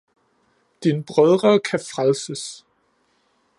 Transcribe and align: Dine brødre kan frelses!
Dine 0.83 1.03
brødre 1.03 1.59
kan 1.59 1.79
frelses! 1.79 2.65